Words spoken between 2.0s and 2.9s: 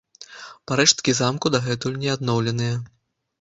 не адноўленыя.